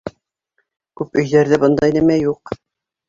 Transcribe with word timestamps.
Күп 1.01 1.21
өйҙәрҙә 1.23 1.59
бындай 1.65 1.95
нәмә 1.99 2.17
юҡ! 2.23 2.57